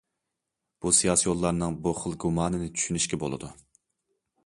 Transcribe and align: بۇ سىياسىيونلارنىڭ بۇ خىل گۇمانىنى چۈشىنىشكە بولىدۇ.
بۇ 0.85 0.93
سىياسىيونلارنىڭ 0.99 1.77
بۇ 1.85 1.95
خىل 2.01 2.19
گۇمانىنى 2.25 2.73
چۈشىنىشكە 2.77 3.25
بولىدۇ. 3.27 3.55